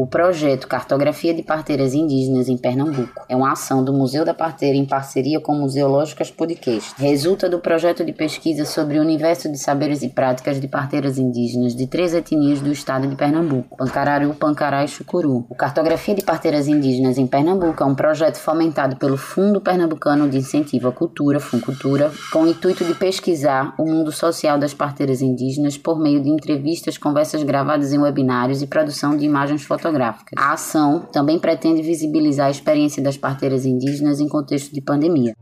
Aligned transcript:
O 0.00 0.06
projeto 0.06 0.66
Cartografia 0.66 1.34
de 1.34 1.42
Parteiras 1.42 1.92
Indígenas 1.92 2.48
em 2.48 2.56
Pernambuco 2.56 3.22
é 3.28 3.36
uma 3.36 3.52
ação 3.52 3.84
do 3.84 3.92
Museu 3.92 4.24
da 4.24 4.32
Parteira 4.32 4.74
em 4.74 4.86
parceria 4.86 5.38
com 5.38 5.52
o 5.52 5.60
Museológicas 5.60 6.30
Podcast. 6.30 6.94
Resulta 6.96 7.50
do 7.50 7.58
projeto 7.58 8.02
de 8.02 8.10
pesquisa 8.10 8.64
sobre 8.64 8.98
o 8.98 9.02
universo 9.02 9.52
de 9.52 9.58
saberes 9.58 10.00
e 10.00 10.08
práticas 10.08 10.58
de 10.58 10.66
parteiras 10.66 11.18
indígenas 11.18 11.76
de 11.76 11.86
três 11.86 12.14
etnias 12.14 12.62
do 12.62 12.72
estado 12.72 13.06
de 13.06 13.14
Pernambuco: 13.14 13.76
Pancararu, 13.76 14.32
Pancará 14.32 14.82
e 14.82 14.88
Chucuru. 14.88 15.44
O 15.50 15.54
Cartografia 15.54 16.14
de 16.14 16.24
Parteiras 16.24 16.66
Indígenas 16.66 17.18
em 17.18 17.26
Pernambuco 17.26 17.82
é 17.82 17.86
um 17.86 17.94
projeto 17.94 18.38
fomentado 18.38 18.96
pelo 18.96 19.18
Fundo 19.18 19.60
Pernambucano 19.60 20.30
de 20.30 20.38
Incentivo 20.38 20.88
à 20.88 20.92
Cultura, 20.92 21.38
Funcultura, 21.38 22.10
com 22.32 22.44
o 22.44 22.48
intuito 22.48 22.86
de 22.86 22.94
pesquisar 22.94 23.74
o 23.76 23.84
mundo 23.84 24.10
social 24.10 24.58
das 24.58 24.72
parteiras 24.72 25.20
indígenas 25.20 25.76
por 25.76 26.00
meio 26.00 26.22
de 26.22 26.30
entrevistas, 26.30 26.96
conversas 26.96 27.42
gravadas 27.42 27.92
em 27.92 27.98
webinários 27.98 28.62
e 28.62 28.66
produção 28.66 29.14
de 29.14 29.26
imagens 29.26 29.62
fotográficas. 29.62 29.89
A 30.36 30.52
ação 30.52 31.08
também 31.12 31.38
pretende 31.38 31.82
visibilizar 31.82 32.46
a 32.46 32.50
experiência 32.50 33.02
das 33.02 33.16
parteiras 33.16 33.66
indígenas 33.66 34.20
em 34.20 34.28
contexto 34.28 34.72
de 34.72 34.80
pandemia. 34.80 35.34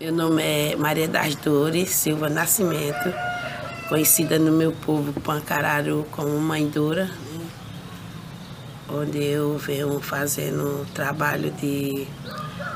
Meu 0.00 0.12
nome 0.12 0.42
é 0.42 0.74
Maria 0.74 1.06
das 1.06 1.36
Dores 1.36 1.90
Silva 1.90 2.28
Nascimento, 2.28 3.14
conhecida 3.88 4.36
no 4.36 4.50
meu 4.50 4.72
povo 4.72 5.12
Pancararu 5.20 6.04
como 6.10 6.38
Mãe 6.40 6.68
Dura, 6.68 7.04
né? 7.04 7.46
onde 8.88 9.22
eu 9.22 9.56
venho 9.58 10.00
fazendo 10.00 10.84
trabalho 10.92 11.52
de, 11.52 12.06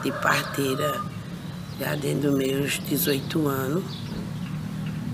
de 0.04 0.12
parteira 0.22 1.00
já 1.78 1.94
desde 1.94 2.26
os 2.26 2.36
meus 2.36 2.80
18 2.88 3.48
anos. 3.48 3.84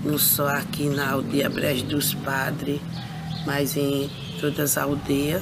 Não 0.03 0.17
só 0.17 0.47
aqui 0.47 0.89
na 0.89 1.11
aldeia 1.11 1.49
Brejo 1.49 1.85
dos 1.85 2.13
Padres, 2.13 2.81
mas 3.45 3.77
em 3.77 4.09
todas 4.39 4.77
as 4.77 4.83
aldeias, 4.83 5.41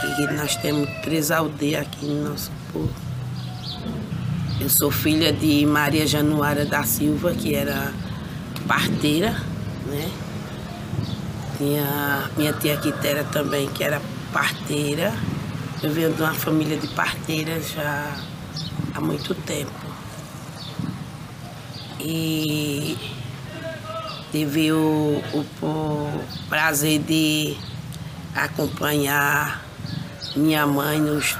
que 0.00 0.34
nós 0.34 0.56
temos 0.56 0.88
três 1.02 1.30
aldeias 1.30 1.82
aqui 1.82 2.06
no 2.06 2.30
nosso 2.30 2.50
povo. 2.72 2.92
Eu 4.58 4.70
sou 4.70 4.90
filha 4.90 5.32
de 5.32 5.66
Maria 5.66 6.06
Januária 6.06 6.64
da 6.64 6.82
Silva, 6.82 7.32
que 7.32 7.54
era 7.54 7.92
parteira, 8.66 9.32
né? 9.86 10.10
Tinha 11.58 12.30
minha 12.36 12.52
tia 12.54 12.76
Quitéria 12.76 13.24
também, 13.24 13.68
que 13.68 13.84
era 13.84 14.00
parteira. 14.32 15.12
Eu 15.82 15.90
venho 15.92 16.12
de 16.12 16.22
uma 16.22 16.34
família 16.34 16.76
de 16.78 16.88
parteiras 16.88 17.70
já 17.70 18.16
há 18.94 19.00
muito 19.00 19.34
tempo. 19.34 19.95
E 22.00 22.96
tive 24.30 24.72
o, 24.72 25.22
o, 25.32 25.66
o 25.66 26.24
prazer 26.48 27.00
de 27.00 27.56
acompanhar 28.34 29.64
minha 30.36 30.66
mãe 30.66 31.00
nos 31.00 31.36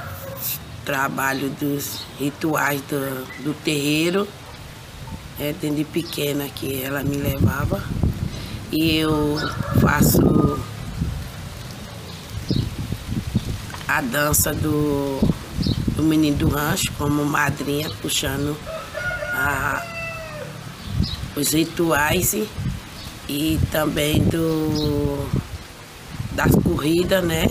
trabalho 0.83 1.49
dos 1.59 2.01
rituais 2.17 2.81
do, 2.83 3.43
do 3.43 3.53
terreiro, 3.53 4.25
é, 5.37 5.53
desde 5.61 5.83
pequena 5.83 6.47
que 6.47 6.81
ela 6.81 7.03
me 7.03 7.17
levava. 7.17 7.83
E 8.71 8.95
eu 8.95 9.37
faço 9.81 10.59
a 13.87 14.01
dança 14.01 14.53
do, 14.53 15.19
do 15.95 16.03
menino 16.03 16.37
do 16.37 16.47
rancho 16.47 16.91
como 16.97 17.23
madrinha, 17.25 17.89
puxando 18.01 18.57
a, 19.33 19.96
os 21.37 21.53
rituais 21.53 22.35
e, 23.29 23.59
também 23.71 24.23
do, 24.23 25.29
das 26.31 26.51
corridas, 26.63 27.23
né? 27.23 27.45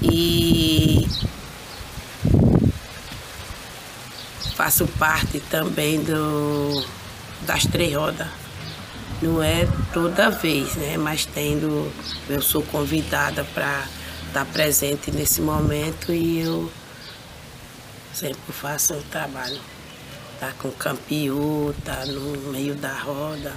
E 0.00 1.06
faço 4.54 4.86
parte 4.98 5.40
também 5.40 6.00
do, 6.00 6.84
das 7.42 7.66
três 7.66 7.94
rodas. 7.94 8.28
Não 9.20 9.42
é 9.42 9.66
toda 9.92 10.30
vez, 10.30 10.76
né? 10.76 10.96
Mas 10.96 11.26
tendo, 11.26 11.90
eu 12.28 12.40
sou 12.40 12.62
convidada 12.62 13.44
para 13.52 13.84
estar 14.28 14.44
presente 14.46 15.10
nesse 15.10 15.40
momento 15.40 16.12
e 16.12 16.40
eu 16.40 16.70
sempre 18.14 18.52
faço 18.52 18.94
o 18.94 19.02
trabalho. 19.04 19.75
Tá 20.38 20.52
com 20.58 20.70
campeão, 20.72 21.74
tá 21.84 22.04
no 22.06 22.52
meio 22.52 22.74
da 22.74 22.92
roda. 22.92 23.54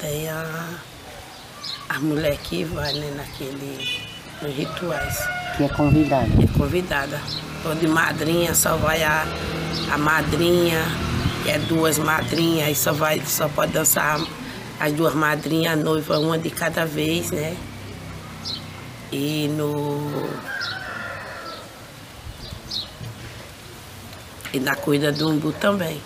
Tem 0.00 0.28
a, 0.28 0.68
a 1.88 1.98
mulher 1.98 2.36
que 2.38 2.62
vai 2.64 2.92
né, 2.92 3.12
naquele, 3.16 4.08
nos 4.40 4.54
rituais. 4.54 5.18
Que 5.56 5.64
é 5.64 5.68
convidada. 5.68 6.28
É 6.42 6.58
convidada. 6.58 7.20
Ou 7.64 7.74
de 7.74 7.88
madrinha, 7.88 8.54
só 8.54 8.76
vai 8.76 9.02
a, 9.02 9.26
a 9.90 9.98
madrinha, 9.98 10.80
que 11.42 11.50
é 11.50 11.58
duas 11.58 11.98
madrinhas, 11.98 12.68
aí 12.68 12.74
só, 12.74 12.92
vai, 12.92 13.20
só 13.26 13.48
pode 13.48 13.72
dançar 13.72 14.20
as 14.78 14.92
duas 14.92 15.14
madrinhas, 15.14 15.72
a 15.72 15.76
noiva, 15.76 16.18
uma 16.18 16.38
de 16.38 16.50
cada 16.50 16.84
vez, 16.84 17.30
né? 17.30 17.56
E 19.10 19.48
no. 19.48 20.28
E 24.54 24.60
na 24.60 24.76
cuida 24.76 25.10
do 25.10 25.28
umbu 25.28 25.52
também. 25.52 26.00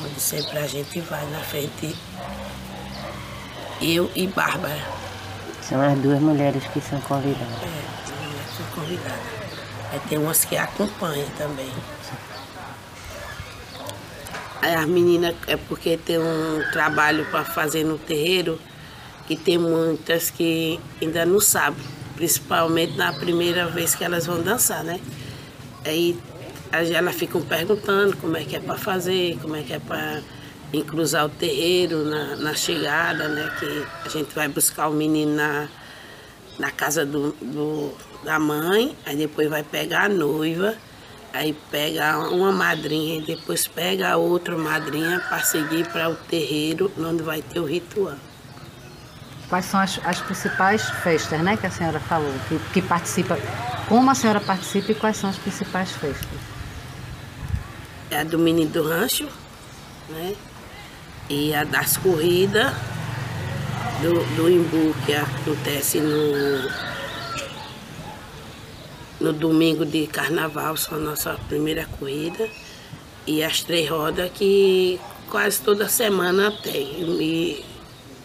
Onde 0.00 0.20
sempre 0.20 0.56
a 0.56 0.68
gente 0.68 1.00
vai 1.00 1.26
na 1.30 1.40
frente. 1.40 1.96
Eu 3.82 4.08
e 4.14 4.28
Bárbara. 4.28 4.80
São 5.60 5.82
as 5.82 5.98
duas 5.98 6.20
mulheres 6.20 6.62
que 6.72 6.80
são 6.80 7.00
convidadas. 7.00 7.60
É 7.60 8.56
sou 8.56 8.66
convidada. 8.72 9.18
Aí 9.90 10.00
tem 10.08 10.16
umas 10.16 10.44
que 10.44 10.56
acompanham 10.56 11.28
também. 11.36 11.72
Aí 14.62 14.74
as 14.76 14.86
meninas, 14.86 15.34
é 15.48 15.56
porque 15.56 15.96
tem 15.96 16.20
um 16.20 16.62
trabalho 16.70 17.28
para 17.32 17.44
fazer 17.44 17.82
no 17.82 17.98
terreiro, 17.98 18.60
que 19.26 19.34
tem 19.34 19.58
muitas 19.58 20.30
que 20.30 20.78
ainda 21.02 21.26
não 21.26 21.40
sabem, 21.40 21.84
principalmente 22.16 22.96
na 22.96 23.12
primeira 23.12 23.68
vez 23.68 23.94
que 23.94 24.02
elas 24.02 24.26
vão 24.26 24.42
dançar, 24.42 24.82
né? 24.82 24.98
Aí 25.84 26.18
elas 26.72 27.14
ficam 27.14 27.40
perguntando 27.42 28.16
como 28.16 28.36
é 28.36 28.44
que 28.44 28.56
é 28.56 28.60
para 28.60 28.76
fazer, 28.76 29.38
como 29.40 29.54
é 29.54 29.62
que 29.62 29.72
é 29.72 29.78
para 29.78 30.20
encruzar 30.72 31.26
o 31.26 31.28
terreiro 31.28 32.04
na, 32.04 32.36
na 32.36 32.54
chegada, 32.54 33.28
né? 33.28 33.52
Que 33.60 33.86
a 34.04 34.08
gente 34.08 34.34
vai 34.34 34.48
buscar 34.48 34.88
o 34.88 34.92
menino 34.92 35.36
na, 35.36 35.68
na 36.58 36.70
casa 36.70 37.06
do, 37.06 37.32
do, 37.40 37.92
da 38.24 38.38
mãe, 38.38 38.96
aí 39.04 39.16
depois 39.16 39.48
vai 39.48 39.62
pegar 39.62 40.06
a 40.06 40.08
noiva, 40.08 40.74
aí 41.32 41.54
pega 41.70 42.18
uma 42.30 42.50
madrinha 42.50 43.18
e 43.18 43.22
depois 43.22 43.66
pega 43.66 44.10
a 44.10 44.16
outra 44.16 44.56
madrinha 44.56 45.20
para 45.20 45.40
seguir 45.40 45.86
para 45.88 46.08
o 46.08 46.16
terreiro 46.16 46.90
onde 46.98 47.22
vai 47.22 47.42
ter 47.42 47.60
o 47.60 47.64
ritual. 47.64 48.16
Quais 49.48 49.66
são 49.66 49.78
as, 49.78 50.00
as 50.04 50.20
principais 50.20 50.82
festas, 51.02 51.40
né, 51.40 51.56
que 51.56 51.66
a 51.66 51.70
senhora 51.70 52.00
falou, 52.00 52.32
que, 52.48 52.58
que 52.72 52.82
participa, 52.82 53.38
como 53.88 54.10
a 54.10 54.14
senhora 54.14 54.40
participa 54.40 54.92
e 54.92 54.94
quais 54.94 55.16
são 55.16 55.30
as 55.30 55.36
principais 55.36 55.92
festas? 55.92 56.38
É 58.10 58.20
a 58.20 58.24
do 58.24 58.38
menino 58.38 58.70
do 58.70 58.88
rancho, 58.88 59.28
né? 60.08 60.34
E 61.28 61.54
a 61.54 61.64
das 61.64 61.96
corridas 61.96 62.72
do, 64.00 64.24
do 64.36 64.50
Imbu, 64.50 64.94
que 65.04 65.14
acontece 65.14 66.00
no, 66.00 66.70
no 69.20 69.32
domingo 69.32 69.84
de 69.84 70.06
carnaval, 70.06 70.76
são 70.76 70.98
a 70.98 71.00
nossa 71.00 71.34
primeira 71.48 71.86
corrida. 71.98 72.48
E 73.26 73.42
as 73.42 73.62
três 73.62 73.90
rodas 73.90 74.30
que 74.32 75.00
quase 75.28 75.60
toda 75.60 75.88
semana 75.88 76.52
tem. 76.52 77.00
E 77.00 77.64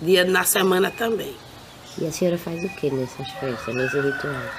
dia 0.01 0.25
na 0.25 0.43
semana 0.43 0.91
também. 0.91 1.35
E 1.97 2.05
a 2.05 2.11
senhora 2.11 2.37
faz 2.37 2.63
o 2.63 2.69
que 2.69 2.89
nessas 2.89 3.29
festas, 3.31 3.75
nesses 3.75 4.03
rituais? 4.03 4.51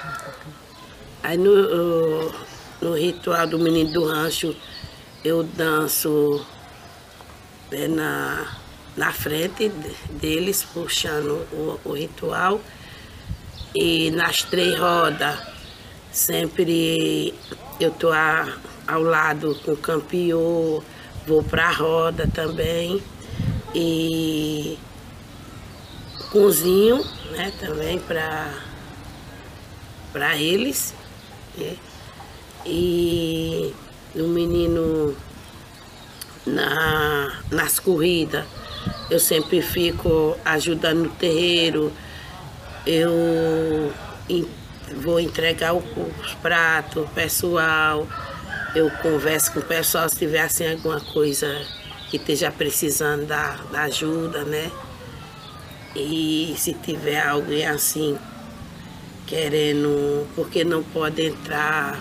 Aí 1.22 1.38
no, 1.38 2.32
no 2.80 2.94
ritual 2.94 3.46
do 3.46 3.58
menino 3.58 3.92
do 3.92 4.06
rancho 4.06 4.54
eu 5.24 5.42
danço 5.42 6.44
é, 7.70 7.88
na 7.88 8.62
na 8.96 9.12
frente 9.12 9.68
deles, 10.10 10.66
puxando 10.72 11.46
o, 11.52 11.80
o 11.84 11.92
ritual. 11.92 12.60
E 13.74 14.10
nas 14.10 14.42
três 14.42 14.78
rodas, 14.78 15.38
sempre 16.10 17.34
eu 17.80 17.92
a, 18.12 18.46
ao 18.86 19.02
lado 19.02 19.54
com 19.64 19.72
o 19.72 19.76
campeão, 19.76 20.82
vou 21.26 21.42
para 21.42 21.68
a 21.68 21.72
roda 21.72 22.28
também. 22.32 23.02
E 23.74 24.78
cozinho, 26.32 27.04
né, 27.30 27.52
também 27.60 28.00
para 28.00 28.56
eles. 30.36 30.94
Né? 31.56 31.76
E 32.64 33.74
o 34.14 34.26
menino 34.28 35.14
na, 36.46 37.40
nas 37.50 37.78
corridas, 37.78 38.44
eu 39.10 39.20
sempre 39.20 39.60
fico 39.60 40.36
ajudando 40.44 41.04
no 41.04 41.10
terreiro, 41.10 41.92
eu 42.86 43.92
vou 45.02 45.20
entregar 45.20 45.74
os 45.74 46.34
pratos, 46.40 47.04
o 47.04 47.08
pessoal, 47.08 48.06
eu 48.74 48.90
converso 49.02 49.52
com 49.52 49.60
o 49.60 49.62
pessoal 49.62 50.08
se 50.08 50.16
tiver 50.16 50.40
assim 50.40 50.70
alguma 50.70 51.00
coisa 51.00 51.46
que 52.10 52.16
esteja 52.16 52.50
precisando 52.50 53.26
da, 53.26 53.56
da 53.70 53.82
ajuda, 53.82 54.44
né? 54.44 54.70
E 55.94 56.54
se 56.56 56.72
tiver 56.74 57.26
alguém 57.26 57.66
assim 57.66 58.18
querendo, 59.26 60.26
porque 60.34 60.64
não 60.64 60.82
pode 60.82 61.26
entrar 61.26 61.98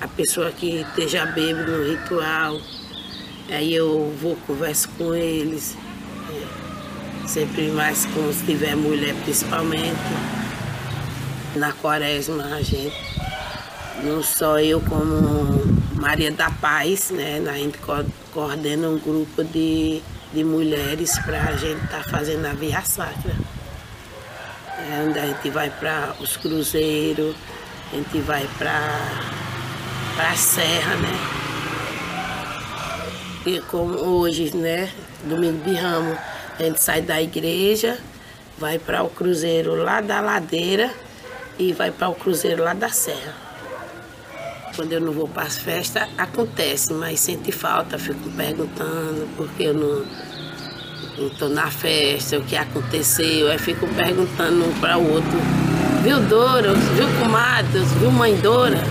a 0.00 0.08
pessoa 0.08 0.50
que 0.50 0.80
esteja 0.80 1.26
bêbado 1.26 1.70
no 1.70 1.90
ritual. 1.90 2.60
Aí 3.48 3.74
eu 3.74 4.14
vou, 4.20 4.36
converso 4.46 4.88
com 4.90 5.14
eles, 5.14 5.76
é, 6.30 7.26
sempre 7.26 7.68
mais 7.68 8.04
com 8.06 8.32
se 8.32 8.44
tiver 8.44 8.76
mulher 8.76 9.14
principalmente. 9.22 9.96
Na 11.56 11.72
quaresma 11.72 12.44
a 12.54 12.62
gente, 12.62 12.94
não 14.04 14.22
só 14.22 14.60
eu 14.60 14.80
como 14.82 15.78
Maria 15.94 16.30
da 16.30 16.50
Paz, 16.50 17.10
né? 17.10 17.42
A 17.48 17.54
gente 17.54 17.78
coordena 18.32 18.88
um 18.88 18.98
grupo 18.98 19.42
de, 19.42 20.02
de 20.32 20.44
mulheres 20.44 21.18
para 21.20 21.42
a 21.42 21.52
gente 21.56 21.82
estar 21.84 22.04
tá 22.04 22.10
fazendo 22.10 22.46
a 22.46 22.52
Via 22.52 22.82
Sacra. 22.82 23.34
É 24.78 25.04
onde 25.06 25.18
a 25.18 25.26
gente 25.26 25.50
vai 25.50 25.70
para 25.70 26.14
os 26.20 26.36
cruzeiros, 26.36 27.34
a 27.92 27.96
gente 27.96 28.20
vai 28.20 28.48
para 28.58 30.30
a 30.30 30.36
serra, 30.36 30.94
né? 30.96 31.18
E 33.46 33.60
como 33.62 33.98
hoje, 33.98 34.54
né? 34.56 34.90
Domingo 35.24 35.64
de 35.64 35.74
Ramo, 35.74 36.16
a 36.58 36.62
gente 36.62 36.82
sai 36.82 37.02
da 37.02 37.20
igreja, 37.20 37.98
vai 38.58 38.78
para 38.78 39.02
o 39.02 39.10
cruzeiro 39.10 39.74
lá 39.74 40.00
da 40.00 40.20
ladeira 40.20 40.90
e 41.58 41.72
vai 41.72 41.90
para 41.90 42.08
o 42.08 42.14
cruzeiro 42.14 42.62
lá 42.62 42.74
da 42.74 42.88
serra. 42.88 43.47
Quando 44.78 44.92
eu 44.92 45.00
não 45.00 45.12
vou 45.12 45.26
para 45.26 45.42
as 45.42 45.58
festas, 45.58 46.08
acontece, 46.16 46.92
mas 46.92 47.18
sente 47.18 47.50
falta, 47.50 47.98
fico 47.98 48.30
perguntando, 48.36 49.28
porque 49.36 49.64
eu 49.64 49.74
não 49.74 51.26
estou 51.26 51.48
na 51.48 51.68
festa, 51.68 52.38
o 52.38 52.44
que 52.44 52.54
aconteceu, 52.54 53.50
aí 53.50 53.58
fico 53.58 53.88
perguntando 53.88 54.64
um 54.64 54.72
para 54.78 54.96
o 54.96 55.14
outro, 55.14 55.36
viu 56.04 56.20
Dora, 56.20 56.74
viu 56.74 57.08
comadre, 57.20 57.80
viu 57.98 58.12
mãe 58.12 58.36
Dora? 58.36 58.84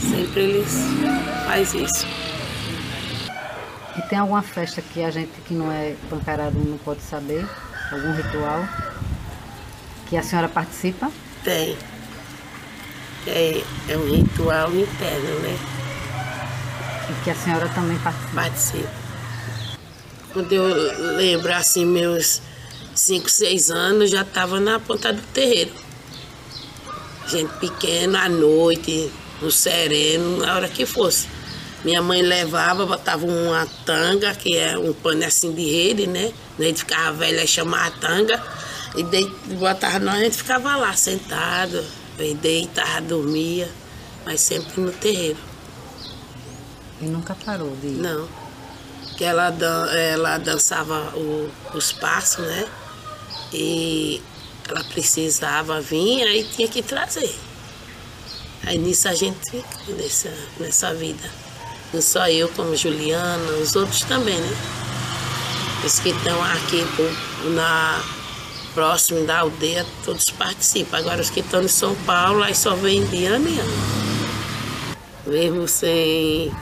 Sempre 0.00 0.40
eles 0.40 0.74
fazem 1.46 1.84
isso. 1.84 2.04
E 3.96 4.02
tem 4.08 4.18
alguma 4.18 4.42
festa 4.42 4.82
que 4.82 5.04
a 5.04 5.10
gente 5.12 5.40
que 5.46 5.54
não 5.54 5.70
é 5.70 5.94
pancarado 6.10 6.58
não 6.58 6.78
pode 6.78 7.02
saber? 7.02 7.46
Algum 7.92 8.12
ritual? 8.12 8.68
Que 10.08 10.16
a 10.16 10.22
senhora 10.24 10.48
participa? 10.48 11.12
Tem. 11.44 11.76
É, 13.28 13.62
é 13.88 13.96
um 13.96 14.10
ritual 14.10 14.70
interno, 14.74 15.40
né? 15.40 15.58
E 17.10 17.24
que 17.24 17.30
a 17.30 17.34
senhora 17.34 17.68
também 17.68 17.98
participa? 17.98 18.34
Participa. 18.34 18.90
Quando 20.32 20.52
eu 20.52 21.16
lembro 21.16 21.52
assim, 21.52 21.84
meus 21.84 22.40
5, 22.94 23.30
6 23.30 23.70
anos, 23.70 24.10
já 24.10 24.22
estava 24.22 24.60
na 24.60 24.78
ponta 24.78 25.12
do 25.12 25.22
terreiro. 25.32 25.72
Gente 27.28 27.52
pequena, 27.58 28.24
à 28.24 28.28
noite, 28.28 29.10
no 29.40 29.50
sereno, 29.50 30.38
na 30.38 30.54
hora 30.54 30.68
que 30.68 30.84
fosse. 30.84 31.26
Minha 31.84 32.02
mãe 32.02 32.22
levava, 32.22 32.84
botava 32.84 33.24
uma 33.24 33.66
tanga, 33.86 34.34
que 34.34 34.56
é 34.56 34.76
um 34.76 34.92
pano 34.92 35.24
assim 35.24 35.52
de 35.52 35.64
rede, 35.64 36.06
né? 36.06 36.32
A 36.58 36.62
gente 36.62 36.80
ficava 36.80 37.12
velha, 37.12 37.46
chamava 37.46 37.90
tanga, 38.00 38.42
e 38.96 39.04
botava 39.54 39.98
nós, 40.00 40.16
a 40.16 40.24
gente 40.24 40.36
ficava 40.36 40.76
lá 40.76 40.92
sentado, 40.94 41.84
e 42.18 42.34
deitava, 42.34 43.00
dormia, 43.00 43.70
mas 44.24 44.40
sempre 44.40 44.80
no 44.80 44.92
terreiro. 44.92 45.38
E 47.00 47.04
nunca 47.06 47.34
parou 47.34 47.74
de 47.76 47.86
ir? 47.86 47.98
Não. 47.98 48.28
Que 49.16 49.24
ela, 49.24 49.48
ela 49.92 50.38
dançava 50.38 51.12
o, 51.16 51.50
os 51.74 51.92
passos, 51.92 52.44
né? 52.44 52.68
E 53.52 54.22
ela 54.68 54.84
precisava 54.84 55.80
vir, 55.80 56.22
aí 56.24 56.44
tinha 56.44 56.68
que 56.68 56.82
trazer. 56.82 57.34
Aí 58.64 58.76
nisso 58.76 59.08
a 59.08 59.14
gente 59.14 59.38
fica 59.50 59.92
nessa, 59.96 60.32
nessa 60.58 60.94
vida. 60.94 61.30
Não 61.92 62.02
só 62.02 62.28
eu, 62.28 62.48
como 62.50 62.76
Juliana, 62.76 63.52
os 63.62 63.74
outros 63.74 64.02
também, 64.02 64.38
né? 64.38 64.56
Os 65.84 65.98
que 66.00 66.10
estão 66.10 66.42
aqui 66.42 66.84
na, 67.54 68.02
próximo 68.74 69.24
da 69.26 69.40
aldeia, 69.40 69.84
todos 70.04 70.24
participam. 70.30 70.98
Agora 70.98 71.20
os 71.20 71.30
que 71.30 71.40
estão 71.40 71.62
em 71.62 71.68
São 71.68 71.94
Paulo, 72.06 72.42
aí 72.42 72.54
só 72.54 72.74
vem 72.74 73.04
de 73.06 73.26
ano. 73.26 73.48
Mesmo 75.26 75.68
sem. 75.68 76.52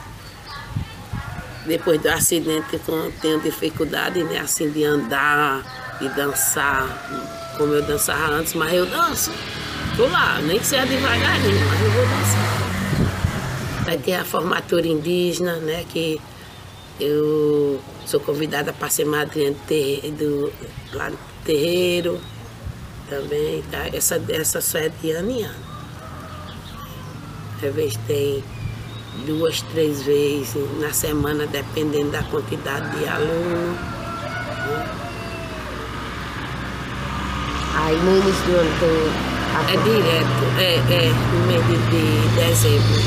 Depois 1.67 2.01
do 2.01 2.09
acidente, 2.09 2.81
eu 2.89 3.13
tenho 3.21 3.41
dificuldade, 3.41 4.23
né? 4.25 4.39
Assim, 4.39 4.71
de 4.71 4.85
andar 4.85 5.99
e 6.01 6.09
dançar, 6.11 7.55
como 7.57 7.75
eu 7.75 7.83
dançava 7.83 8.35
antes, 8.35 8.55
mas 8.55 8.73
eu 8.73 8.87
danço. 8.87 9.33
Tô 9.97 10.07
lá, 10.07 10.41
nem 10.43 10.59
que 10.59 10.67
seja 10.67 10.87
devagarinho, 10.87 11.67
mas 11.67 11.81
eu 11.81 11.91
vou 11.91 12.07
dançar. 12.07 13.85
Vai 13.85 13.99
ter 13.99 14.15
a 14.15 14.25
formatura 14.25 14.87
indígena, 14.87 15.57
né? 15.57 15.85
Que 15.89 16.21
eu 17.01 17.81
sou 18.07 18.21
convidada 18.21 18.73
para 18.73 18.89
ser 18.89 19.05
madrinha 19.05 19.53
do, 19.53 20.53
lá 20.93 21.11
terreiro 21.47 22.21
também. 23.09 23.63
Tá? 23.71 23.87
Essa, 23.93 24.21
essa 24.29 24.61
só 24.61 24.79
é 24.79 24.89
de 24.89 25.11
ano 25.13 25.31
em 25.31 25.45
ano. 25.45 25.67
Às 27.63 27.75
vezes 27.75 27.99
tem 28.07 28.45
duas, 29.25 29.63
três 29.63 30.03
vezes 30.03 30.55
na 30.79 30.93
semana, 30.93 31.47
dependendo 31.47 32.11
da 32.11 32.23
quantidade 32.25 32.99
de 32.99 33.09
aluno. 33.09 33.79
Aí 37.75 37.97
no 37.97 38.19
início 38.19 38.45
do 38.45 38.57
ano 38.57 38.71
tem. 38.81 39.37
É 39.57 39.77
direto, 39.85 40.45
é, 40.59 40.75
é 40.75 41.09
no 41.33 41.47
mês 41.47 41.65
de, 41.65 41.77
de 41.91 42.35
dezembro. 42.37 43.01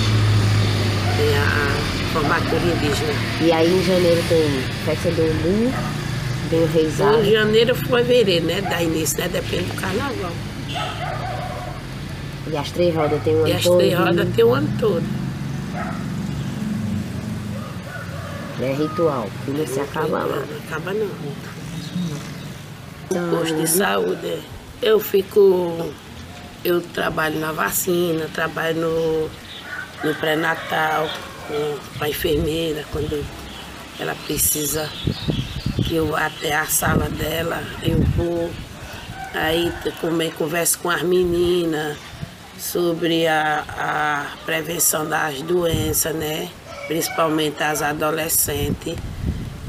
Tem 1.16 1.38
a 1.38 2.12
formatura 2.12 2.62
indígena. 2.64 3.14
E 3.40 3.52
aí 3.52 3.72
em 3.72 3.84
janeiro 3.84 4.24
tem 4.28 4.64
festa 4.84 5.12
do 5.12 5.22
Umbu, 5.22 5.72
do 6.50 6.66
Reisado. 6.74 7.22
Em 7.22 7.32
janeiro 7.32 7.76
foi 7.76 8.04
fevereiro, 8.04 8.46
né? 8.46 8.62
Da 8.62 8.82
início, 8.82 9.18
né? 9.20 9.28
Depende 9.28 9.64
do 9.64 9.76
carnaval. 9.76 10.32
E 12.52 12.58
as 12.58 12.72
três 12.72 12.96
rodas 12.96 13.22
tem 13.24 13.36
o 13.36 13.44
ano 13.44 13.46
todo. 13.46 13.50
E 13.50 13.54
as 13.54 13.64
três 13.64 13.98
rodas 13.98 14.36
tem 14.36 14.46
o 14.46 14.54
ano 14.54 14.78
todo. 14.80 15.04
É 18.62 18.74
ritual, 18.74 19.30
que 19.46 19.52
não 19.52 19.66
se 19.66 19.80
acaba 19.80 20.20
lá. 20.20 20.36
Não 20.36 20.58
acaba 20.68 20.94
não. 20.94 21.08
O 23.12 23.38
posto 23.38 23.56
de 23.56 23.68
saúde, 23.68 24.42
eu 24.82 25.00
fico. 25.00 25.94
Eu 26.64 26.82
trabalho 26.82 27.40
na 27.40 27.54
vacina, 27.54 28.30
trabalho 28.34 28.82
no, 28.82 29.30
no 30.04 30.16
pré-natal, 30.16 31.10
com 31.48 32.04
a 32.04 32.10
enfermeira, 32.10 32.84
quando 32.92 33.26
ela 33.98 34.14
precisa 34.26 34.90
que 35.90 35.96
eu 35.96 36.16
até 36.16 36.56
a 36.56 36.68
sala 36.68 37.10
dela, 37.10 37.64
eu 37.82 38.00
vou. 38.16 38.52
Aí 39.34 39.74
também 40.00 40.30
converso 40.32 40.78
com 40.80 40.90
as 40.90 41.02
meninas 41.02 41.98
sobre 42.60 43.28
a, 43.28 43.64
a 43.68 44.26
prevenção 44.46 45.08
das 45.08 45.42
doenças, 45.42 46.14
né? 46.14 46.50
Principalmente 46.88 47.62
as 47.64 47.82
adolescentes. 47.82 48.96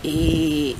E 0.05 0.77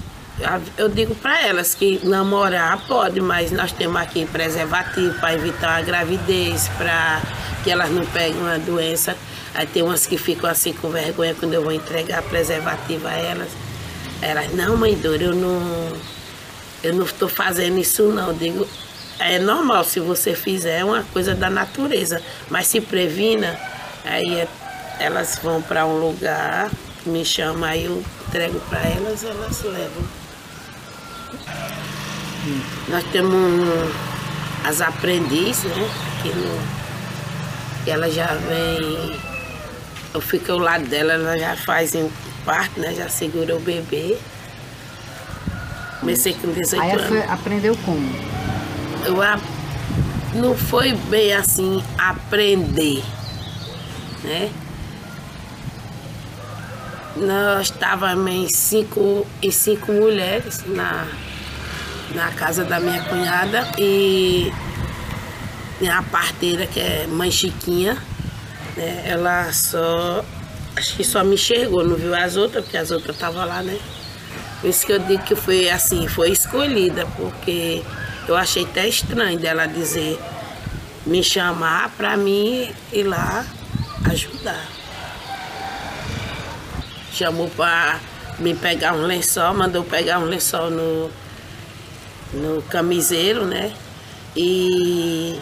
eu 0.77 0.89
digo 0.89 1.15
para 1.15 1.41
elas 1.47 1.75
que 1.75 2.01
namorar 2.05 2.87
pode, 2.87 3.21
mas 3.21 3.51
nós 3.51 3.73
temos 3.73 4.01
aqui 4.01 4.27
preservativo 4.27 5.15
para 5.21 5.35
evitar 5.35 5.79
a 5.79 5.83
gravidez, 5.83 6.69
para 6.77 7.23
que 7.65 7.71
elas 7.71 7.91
não 7.91 8.05
peguem 8.07 8.41
uma 8.41 8.59
doença. 8.59 9.17
Aí 9.55 9.67
tem 9.67 9.83
umas 9.83 10.07
que 10.07 10.19
ficam 10.19 10.49
assim 10.49 10.73
com 10.75 10.91
vergonha 10.91 11.35
quando 11.35 11.55
eu 11.55 11.63
vou 11.63 11.73
entregar 11.73 12.23
preservativo 12.23 13.07
a 13.09 13.13
elas. 13.13 13.70
Elas, 14.23 14.53
não, 14.53 14.77
mãe 14.77 14.95
Dora, 14.95 15.23
eu 15.23 15.35
não 15.35 15.93
eu 16.83 16.95
não 16.95 17.05
estou 17.05 17.29
fazendo 17.29 17.79
isso 17.79 18.05
não. 18.09 18.29
Eu 18.29 18.35
digo, 18.35 18.69
é 19.19 19.39
normal 19.39 19.85
se 19.85 20.01
você 20.01 20.35
fizer 20.35 20.81
é 20.81 20.85
uma 20.85 21.03
coisa 21.13 21.35
da 21.35 21.51
natureza, 21.51 22.23
mas 22.49 22.67
se 22.67 22.81
previna, 22.81 23.59
aí 24.05 24.41
é, 24.41 24.49
elas 24.99 25.39
vão 25.43 25.61
para 25.63 25.87
um 25.87 25.99
lugar, 25.99 26.71
me 27.05 27.25
chama, 27.25 27.69
aí 27.69 27.85
eu 27.85 28.03
entrego 28.29 28.61
para 28.69 28.81
elas, 28.81 29.25
elas 29.25 29.63
levam. 29.63 30.05
Hum. 32.47 32.61
Nós 32.89 33.05
temos 33.13 33.35
um, 33.35 33.93
as 34.65 34.81
aprendizes, 34.81 35.65
né? 35.65 35.91
Aqui 36.19 36.29
no, 36.31 36.81
que 37.85 37.91
ela 37.91 38.11
já 38.11 38.27
vem 38.35 39.19
eu 40.13 40.21
fico 40.21 40.53
ao 40.53 40.59
lado 40.59 40.87
dela, 40.87 41.13
ela 41.13 41.39
já 41.39 41.57
faz 41.57 41.95
parto, 42.51 42.81
né? 42.81 42.93
Já 42.95 43.09
segura 43.09 43.55
o 43.55 43.61
bebê. 43.61 44.19
Comecei 46.01 46.35
com 46.35 46.51
18 46.51 46.83
Aí 46.83 46.91
anos. 46.93 47.07
foi, 47.07 47.23
aprendeu 47.23 47.77
como? 47.85 48.13
Eu 49.05 49.23
a- 49.23 49.39
não 50.35 50.57
foi 50.57 50.93
bem 50.95 51.33
assim 51.33 51.81
aprender, 51.97 53.05
né? 54.25 54.51
Nós 57.17 57.67
estávamos 57.67 58.31
em 58.33 58.49
cinco, 58.49 59.25
em 59.43 59.51
cinco 59.53 59.93
mulheres 59.93 60.65
na, 60.67 61.07
na 62.15 62.31
casa 62.33 62.65
da 62.65 62.81
minha 62.81 63.03
cunhada 63.05 63.69
e 63.79 64.51
a 65.89 66.03
parteira, 66.03 66.67
que 66.67 66.81
é 66.81 67.07
mãe 67.07 67.31
Chiquinha, 67.31 67.97
né? 68.77 69.03
Ela 69.05 69.53
só, 69.53 70.25
acho 70.81 70.97
que 70.97 71.05
só 71.05 71.23
me 71.23 71.35
enxergou, 71.35 71.85
não 71.85 71.95
viu 71.95 72.15
as 72.15 72.37
outras, 72.37 72.65
porque 72.65 72.79
as 72.79 72.91
outras 72.91 73.15
estavam 73.15 73.47
lá, 73.47 73.63
né? 73.63 73.79
Por 74.61 74.71
isso 74.71 74.87
que 74.87 74.93
eu 74.93 74.99
digo 74.99 75.23
que 75.25 75.37
foi 75.37 75.69
assim, 75.69 76.09
foi 76.09 76.31
escolhida, 76.31 77.07
porque 77.17 77.83
eu 78.27 78.35
achei 78.35 78.65
até 78.65 78.89
estranho 78.89 79.39
dela 79.39 79.67
dizer, 79.67 80.19
me 81.05 81.23
chamar 81.23 81.91
para 81.91 82.17
mim 82.17 82.73
ir 82.93 83.03
lá 83.05 83.45
ajudar. 84.11 84.67
Chamou 87.13 87.49
para 87.51 88.01
me 88.39 88.55
pegar 88.55 88.95
um 88.95 89.03
lençol, 89.03 89.53
mandou 89.53 89.85
pegar 89.85 90.19
um 90.19 90.25
lençol 90.25 90.71
no, 90.71 91.11
no 92.33 92.63
camiseiro, 92.63 93.45
né? 93.45 93.73
E 94.35 95.39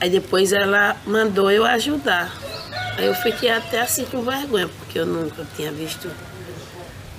aí 0.00 0.08
depois 0.08 0.52
ela 0.52 0.96
mandou 1.06 1.50
eu 1.50 1.64
ajudar. 1.66 2.32
Aí 2.96 3.06
eu 3.06 3.14
fiquei 3.14 3.50
até 3.50 3.80
assim 3.80 4.04
com 4.04 4.22
vergonha, 4.22 4.68
porque 4.68 4.98
eu 4.98 5.06
nunca 5.06 5.44
tinha 5.56 5.72
visto 5.72 6.10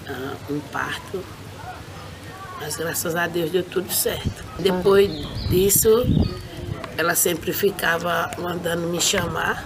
ah, 0.08 0.36
um 0.50 0.60
parto. 0.60 1.24
Mas 2.60 2.76
graças 2.76 3.16
a 3.16 3.28
Deus 3.28 3.52
deu 3.52 3.64
tudo 3.64 3.92
certo. 3.92 4.44
Depois 4.58 5.12
disso, 5.50 6.06
ela 6.98 7.14
sempre 7.16 7.52
ficava 7.52 8.32
mandando 8.38 8.88
me 8.88 9.02
chamar. 9.02 9.64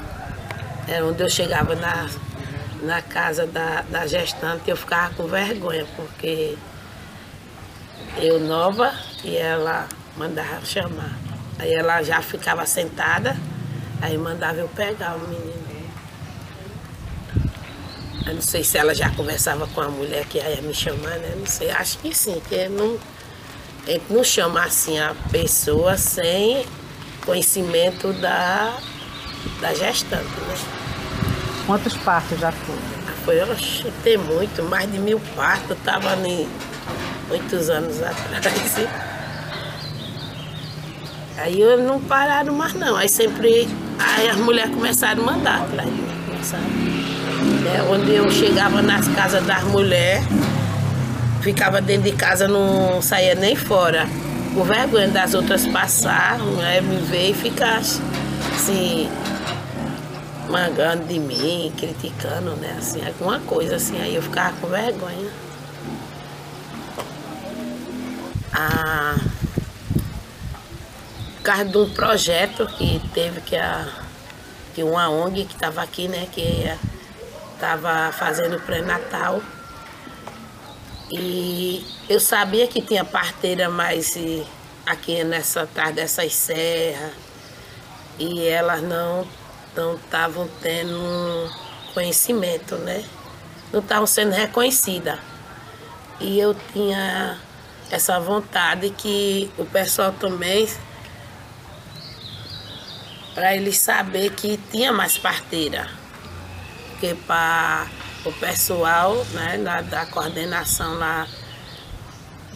Era 0.88 1.06
onde 1.06 1.22
eu 1.22 1.30
chegava 1.30 1.76
na, 1.76 2.10
na 2.82 3.02
casa 3.02 3.46
da, 3.46 3.84
da 3.84 4.08
gestante, 4.08 4.70
eu 4.70 4.78
ficava 4.78 5.14
com 5.14 5.28
vergonha, 5.28 5.86
porque 5.96 6.58
eu 8.18 8.40
nova 8.40 8.92
e 9.24 9.36
ela 9.38 9.88
mandava 10.18 10.66
chamar. 10.66 11.18
Aí 11.60 11.74
ela 11.74 12.02
já 12.02 12.22
ficava 12.22 12.66
sentada, 12.66 13.38
aí 14.02 14.18
mandava 14.18 14.60
eu 14.60 14.68
pegar 14.70 15.16
o 15.16 15.20
menino. 15.20 15.59
Eu 18.28 18.36
não 18.36 18.42
sei 18.42 18.64
se 18.64 18.78
ela 18.78 18.94
já 18.94 19.10
conversava 19.10 19.66
com 19.68 19.82
a 19.82 19.88
mulher 19.90 20.26
que 20.26 20.38
ia 20.38 20.62
me 20.62 20.74
chamar, 20.74 21.18
né? 21.18 21.34
Não 21.38 21.46
sei, 21.46 21.72
acho 21.72 21.98
que 22.00 22.14
sim, 22.16 22.42
que 22.48 22.68
não, 22.70 22.98
a 23.88 23.92
gente 23.92 24.06
não 24.12 24.24
chama 24.24 24.64
assim 24.64 25.00
a 25.00 25.16
pessoa 25.32 25.98
sem 25.98 26.66
conhecimento 27.26 28.14
da, 28.14 28.78
da 29.62 29.74
gestante, 29.74 30.24
né? 30.24 30.56
Quantos 31.66 31.96
partos 31.98 32.40
já 32.40 32.52
foi? 32.52 32.76
Foi, 33.26 33.42
oxe, 33.52 33.92
tem 34.04 34.18
muito, 34.18 34.64
mais 34.64 34.92
de 34.92 34.98
mil 35.00 35.20
partos, 35.36 35.78
estava 35.78 36.16
muitos 37.28 37.70
anos 37.70 38.02
atrás. 38.02 38.78
e- 38.78 39.10
Aí 41.42 41.62
eu 41.62 41.78
não 41.84 42.02
pararam 42.02 42.54
mais 42.54 42.74
não. 42.74 42.96
Aí 42.98 43.08
sempre 43.08 43.68
aí 43.98 44.30
as 44.30 44.36
mulheres 44.38 44.74
começaram 44.76 45.24
a 45.24 45.26
mandar 45.26 45.66
pra 45.70 45.86
mim, 45.86 46.06
começaram. 46.26 46.99
É, 47.76 47.82
onde 47.84 48.16
eu 48.16 48.30
chegava 48.32 48.82
nas 48.82 49.08
casas 49.10 49.46
das 49.46 49.64
mulheres, 49.64 50.26
ficava 51.42 51.80
dentro 51.80 52.10
de 52.10 52.16
casa, 52.16 52.48
não 52.48 53.02
saía 53.02 53.36
nem 53.36 53.56
fora. 53.56 54.08
Por 54.54 54.66
vergonha 54.66 55.08
das 55.08 55.34
outras 55.34 55.68
passar, 55.68 56.40
né, 56.40 56.82
me 56.82 56.98
ver 56.98 57.30
e 57.30 57.34
ficar 57.34 57.78
assim, 57.78 59.10
mangando 60.50 61.06
de 61.06 61.20
mim, 61.20 61.72
criticando, 61.78 62.56
né? 62.56 62.76
Assim, 62.78 63.06
alguma 63.06 63.40
coisa 63.42 63.76
assim, 63.76 64.02
aí 64.02 64.16
eu 64.16 64.22
ficava 64.22 64.56
com 64.60 64.68
vergonha. 64.68 65.30
Ah, 68.52 69.16
por 71.38 71.44
causa 71.44 71.66
de 71.66 71.78
um 71.78 71.90
projeto 71.92 72.66
que 72.66 73.00
teve 73.14 73.42
que 73.42 73.56
a 73.56 73.88
que 74.74 74.84
uma 74.84 75.10
ONG 75.10 75.46
que 75.46 75.54
estava 75.54 75.82
aqui, 75.82 76.08
né, 76.08 76.28
que 76.32 76.72
estava 77.60 78.10
fazendo 78.14 78.58
pré-natal. 78.62 79.42
E 81.12 81.86
eu 82.08 82.20
sabia 82.20 82.66
que 82.68 82.82
tinha 82.82 83.04
parteira 83.04 83.70
mais 83.70 84.16
e, 84.16 84.46
aqui 84.86 85.24
nessa 85.26 85.64
atrás 85.64 85.94
dessas 85.94 86.34
serras. 86.34 87.12
E 88.18 88.46
elas 88.48 88.82
não 88.82 89.28
não 89.76 89.96
estavam 89.96 90.50
tendo 90.62 91.50
conhecimento, 91.94 92.76
né? 92.78 93.04
Não 93.72 93.82
estavam 93.82 94.08
sendo 94.08 94.32
reconhecidas. 94.32 95.20
E 96.20 96.40
eu 96.40 96.56
tinha 96.74 97.40
essa 97.92 98.20
vontade 98.20 98.90
que 98.90 99.50
o 99.58 99.66
pessoal 99.66 100.12
também, 100.14 100.68
para 103.34 103.56
eles 103.56 103.78
saber 103.78 104.32
que 104.32 104.58
tinha 104.72 104.92
mais 104.92 105.18
parteira. 105.18 105.99
Porque 107.00 107.16
para 107.26 107.88
o 108.26 108.32
pessoal 108.34 109.16
né, 109.32 109.58
da, 109.90 110.06
coordenação 110.08 110.98
lá 110.98 111.26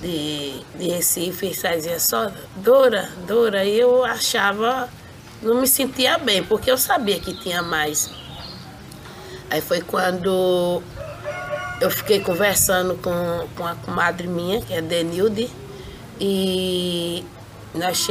de, 0.02 0.60
de 0.78 0.90
Recife, 0.90 1.54
só 1.56 1.70
dizia 1.70 1.98
só 1.98 2.30
Dora, 2.58 3.10
Dora, 3.26 3.64
e 3.64 3.80
eu 3.80 4.04
achava 4.04 4.90
não 5.42 5.62
me 5.62 5.68
sentia 5.68 6.18
bem, 6.18 6.44
porque 6.44 6.70
eu 6.70 6.78
sabia 6.78 7.20
que 7.22 7.34
tinha 7.34 7.62
mais. 7.62 8.10
Aí 9.50 9.62
foi 9.62 9.80
quando 9.80 10.82
eu 11.80 11.90
fiquei 11.90 12.20
conversando 12.20 12.96
com, 12.96 13.48
com 13.56 13.66
a 13.66 13.76
comadre 13.76 14.28
minha, 14.28 14.62
que 14.62 14.74
é 14.74 14.82
Denilde, 14.82 15.50
e 16.20 17.26
nós 17.74 18.06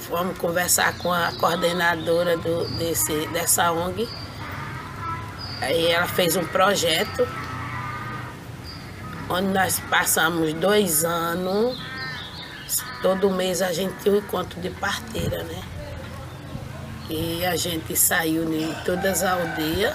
fomos 0.00 0.38
conversar 0.38 0.96
com 0.98 1.12
a 1.12 1.32
coordenadora 1.32 2.38
do, 2.38 2.64
desse, 2.78 3.26
dessa 3.28 3.72
ONG. 3.72 4.08
Aí 5.66 5.90
ela 5.90 6.06
fez 6.06 6.36
um 6.36 6.46
projeto 6.46 7.26
onde 9.28 9.48
nós 9.48 9.80
passamos 9.90 10.52
dois 10.52 11.04
anos, 11.04 11.76
todo 13.02 13.28
mês 13.30 13.60
a 13.60 13.72
gente 13.72 13.92
tinha 14.00 14.14
um 14.14 14.18
encontro 14.18 14.60
de 14.60 14.70
parteira, 14.70 15.42
né? 15.42 15.60
E 17.10 17.44
a 17.44 17.56
gente 17.56 17.96
saiu 17.96 18.44
em 18.54 18.72
todas 18.84 19.24
as 19.24 19.40
aldeias 19.40 19.92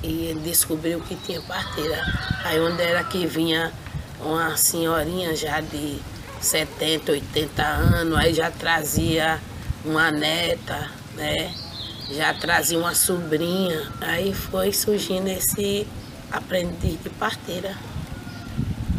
e 0.00 0.40
descobriu 0.44 1.00
que 1.00 1.16
tinha 1.16 1.40
parteira. 1.40 2.00
Aí 2.44 2.60
onde 2.60 2.82
era 2.82 3.02
que 3.02 3.26
vinha 3.26 3.72
uma 4.20 4.56
senhorinha 4.56 5.34
já 5.34 5.60
de 5.60 5.98
70, 6.40 7.10
80 7.10 7.62
anos, 7.64 8.16
aí 8.16 8.32
já 8.32 8.48
trazia 8.48 9.40
uma 9.84 10.12
neta, 10.12 10.88
né? 11.16 11.63
Já 12.10 12.34
trazia 12.34 12.78
uma 12.78 12.94
sobrinha. 12.94 13.90
Aí 14.00 14.32
foi 14.34 14.72
surgindo 14.72 15.28
esse 15.28 15.86
aprendiz 16.30 17.02
de 17.02 17.10
parteira. 17.10 17.74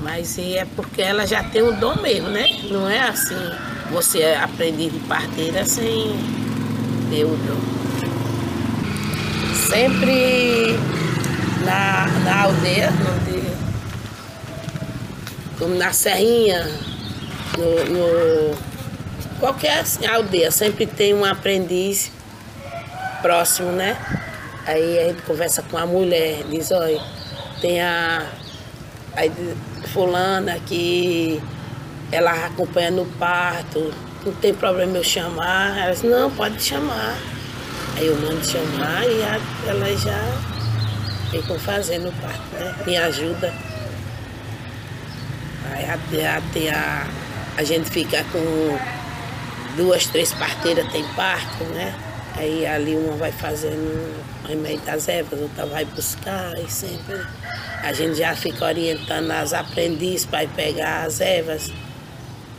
Mas 0.01 0.37
é 0.37 0.65
porque 0.75 1.01
ela 1.01 1.25
já 1.25 1.43
tem 1.43 1.61
o 1.61 1.71
dom 1.73 1.95
mesmo, 2.01 2.29
né? 2.29 2.47
Não 2.69 2.87
é 2.89 2.99
assim, 2.99 3.35
você 3.91 4.19
é 4.21 4.37
aprendiz 4.37 4.91
de 4.93 4.99
parteira 4.99 5.65
sem 5.65 6.15
ter 7.09 7.23
o 7.25 7.35
dom. 7.35 7.75
Sempre 9.67 10.75
na, 11.65 12.07
na 12.23 12.41
aldeia, 12.43 12.91
onde, 12.91 13.41
como 15.57 15.73
na 15.75 15.91
Serrinha, 15.91 16.65
no, 17.57 17.85
no- 17.93 18.57
qualquer 19.39 19.79
assim, 19.79 20.05
aldeia, 20.05 20.51
sempre 20.51 20.85
tem 20.85 21.15
um 21.15 21.25
aprendiz 21.25 22.11
próximo, 23.29 23.71
né? 23.71 23.97
Aí 24.67 24.99
a 24.99 25.03
gente 25.07 25.23
conversa 25.23 25.63
com 25.63 25.77
a 25.79 25.85
mulher, 25.85 26.43
diz, 26.47 26.69
olha, 26.71 27.01
tem 27.59 27.81
a, 27.81 28.23
diz, 29.15 29.57
fulana 29.87 30.59
que 30.67 31.41
ela 32.11 32.45
acompanha 32.45 32.91
no 32.91 33.05
parto, 33.17 33.91
não 34.23 34.31
tem 34.33 34.53
problema 34.53 34.97
eu 34.97 35.03
chamar. 35.03 35.75
Ela 35.75 35.91
diz, 35.91 36.03
não, 36.03 36.29
pode 36.29 36.61
chamar. 36.61 37.17
Aí 37.97 38.05
eu 38.05 38.15
mando 38.17 38.45
chamar 38.45 39.03
e 39.07 39.23
a- 39.23 39.69
ela 39.69 39.97
já 39.97 40.19
ficam 41.31 41.57
fazendo 41.57 42.11
parto, 42.21 42.55
né? 42.59 42.75
Me 42.85 42.95
ajuda. 42.97 43.51
Aí 45.71 45.85
até 45.89 46.69
a, 46.71 47.07
a 47.57 47.63
gente 47.63 47.89
fica 47.89 48.23
com 48.31 48.77
duas, 49.77 50.05
três 50.05 50.31
parteiras 50.33 50.91
tem 50.91 51.03
parto, 51.15 51.63
né? 51.73 51.93
Aí 52.37 52.65
ali 52.65 52.95
uma 52.95 53.15
vai 53.15 53.31
fazendo 53.31 54.23
o 54.43 54.47
remédio 54.47 54.81
das 54.81 55.07
ervas, 55.07 55.39
outra 55.39 55.65
vai 55.65 55.85
buscar 55.85 56.53
e 56.59 56.69
sempre 56.69 57.25
a 57.81 57.93
gente 57.93 58.17
já 58.17 58.35
fica 58.35 58.65
orientando 58.65 59.31
as 59.31 59.53
aprendizes 59.53 60.25
para 60.25 60.47
pegar 60.47 61.03
as 61.03 61.21
ervas, 61.21 61.71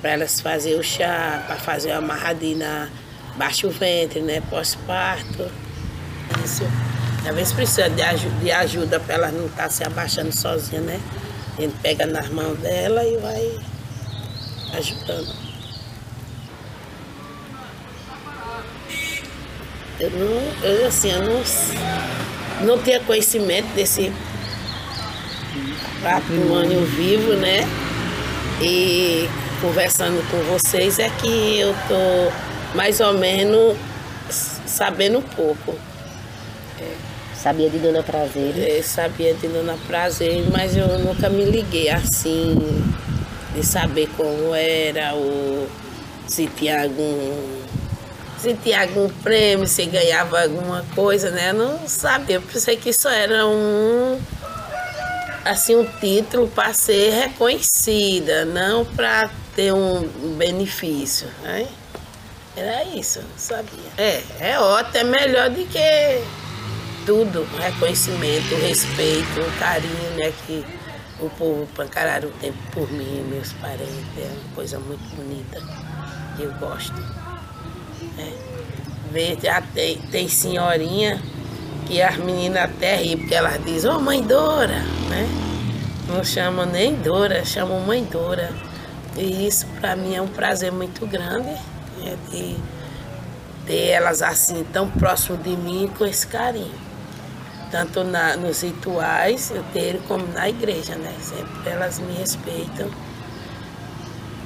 para 0.00 0.12
elas 0.12 0.40
fazer 0.40 0.76
o 0.76 0.82
chá, 0.82 1.42
para 1.46 1.56
fazer 1.56 1.90
uma 1.90 1.98
amarradinha 1.98 2.90
baixo 3.36 3.68
ventre, 3.68 4.20
né? 4.20 4.40
Pós-parto. 4.48 5.50
Às 7.28 7.34
vezes 7.34 7.52
precisa 7.52 7.90
de 7.90 8.02
ajuda, 8.02 8.36
de 8.40 8.52
ajuda 8.52 9.00
para 9.00 9.14
elas 9.14 9.32
não 9.32 9.46
estar 9.46 9.64
tá 9.64 9.70
se 9.70 9.84
abaixando 9.84 10.32
sozinha, 10.32 10.80
né? 10.80 11.00
A 11.58 11.60
gente 11.60 11.76
pega 11.80 12.06
nas 12.06 12.28
mãos 12.28 12.56
dela 12.58 13.04
e 13.04 13.16
vai 13.16 13.58
ajudando. 14.74 15.45
Eu 19.98 20.10
não, 20.10 20.62
eu 20.62 20.86
assim, 20.86 21.10
eu 21.10 21.22
não, 21.22 21.42
não 22.66 22.82
tinha 22.82 23.00
conhecimento 23.00 23.66
desse 23.74 24.12
patrimônio 26.02 26.84
vivo, 26.84 27.32
né? 27.34 27.66
E 28.60 29.28
conversando 29.60 30.22
com 30.30 30.38
vocês 30.52 30.98
é 30.98 31.08
que 31.08 31.58
eu 31.58 31.74
tô 31.88 32.76
mais 32.76 33.00
ou 33.00 33.14
menos 33.14 33.76
sabendo 34.66 35.18
um 35.18 35.22
pouco. 35.22 35.74
Sabia 37.46 37.70
de 37.70 37.78
Dona 37.78 38.02
Prazer? 38.02 38.54
É, 38.58 38.82
sabia 38.82 39.32
de 39.32 39.46
Dona 39.46 39.78
Prazer, 39.86 40.44
mas 40.50 40.76
eu 40.76 40.98
nunca 40.98 41.28
me 41.28 41.44
liguei 41.44 41.88
assim, 41.88 42.56
de 43.54 43.64
saber 43.64 44.08
como 44.16 44.52
era, 44.52 45.14
ou 45.14 45.68
se 46.26 46.48
tinha 46.48 46.82
algum. 46.82 47.64
Se 48.38 48.54
tinha 48.54 48.82
algum 48.82 49.08
prêmio, 49.08 49.66
se 49.66 49.84
ganhava 49.86 50.42
alguma 50.42 50.84
coisa, 50.94 51.30
né? 51.30 51.50
Eu 51.50 51.54
não 51.54 51.88
sabia. 51.88 52.36
Eu 52.36 52.42
pensei 52.42 52.76
que 52.76 52.90
isso 52.90 53.08
era 53.08 53.46
um 53.46 54.20
assim 55.44 55.76
um 55.76 55.84
título 55.84 56.48
para 56.48 56.72
ser 56.74 57.10
reconhecida, 57.10 58.44
não 58.44 58.84
para 58.84 59.30
ter 59.54 59.72
um 59.72 60.02
benefício. 60.36 61.28
Né? 61.42 61.68
Era 62.56 62.84
isso, 62.84 63.20
não 63.20 63.38
sabia. 63.38 63.90
É, 63.96 64.22
é 64.40 64.58
ótimo, 64.58 64.96
é 64.96 65.04
melhor 65.04 65.50
do 65.50 65.64
que 65.66 66.24
tudo, 67.04 67.46
reconhecimento, 67.58 68.54
respeito, 68.56 69.58
carinho, 69.58 70.10
né? 70.16 70.32
Que 70.46 70.64
o 71.20 71.30
povo 71.30 71.66
pancararu 71.76 72.32
tem 72.40 72.52
por 72.72 72.90
mim, 72.90 73.24
meus 73.30 73.52
parentes, 73.54 73.94
é 74.18 74.24
uma 74.24 74.54
coisa 74.54 74.78
muito 74.80 75.04
bonita. 75.14 75.62
Eu 76.38 76.52
gosto. 76.54 76.94
É. 78.18 78.32
Ver, 79.12 79.38
já 79.42 79.60
tem, 79.60 79.98
tem 80.10 80.28
senhorinha 80.28 81.20
que 81.86 82.02
as 82.02 82.16
meninas 82.16 82.64
até 82.64 82.96
riem, 82.96 83.16
porque 83.16 83.34
elas 83.34 83.64
dizem, 83.64 83.90
ô 83.90 83.96
oh, 83.96 84.00
mãe 84.00 84.22
Dora, 84.22 84.82
né? 85.08 85.28
Não 86.08 86.24
chamam 86.24 86.66
nem 86.66 86.94
Dora, 86.96 87.44
chamam 87.44 87.80
mãe 87.80 88.04
Dora. 88.04 88.52
E 89.16 89.46
isso 89.46 89.66
para 89.80 89.96
mim 89.96 90.14
é 90.14 90.20
um 90.20 90.28
prazer 90.28 90.72
muito 90.72 91.06
grande 91.06 91.50
né? 91.98 92.16
de 92.30 92.56
ter 93.66 93.88
elas 93.88 94.20
assim 94.22 94.64
tão 94.72 94.90
próximo 94.90 95.38
de 95.38 95.56
mim 95.56 95.90
com 95.96 96.04
esse 96.04 96.26
carinho 96.26 96.86
tanto 97.70 98.04
na, 98.04 98.36
nos 98.36 98.62
rituais 98.62 99.50
eu 99.50 99.62
tenho 99.72 100.00
como 100.02 100.26
na 100.28 100.48
igreja, 100.48 100.94
né? 100.96 101.12
Sempre 101.20 101.70
elas 101.70 101.98
me 101.98 102.12
respeitam. 102.14 102.90